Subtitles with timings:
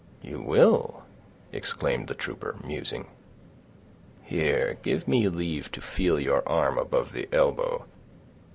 [0.23, 1.03] "You will!"
[1.51, 3.05] exclaimed the trooper, musing.
[4.23, 7.85] "Here, give me leave to feel your arm above the elbow.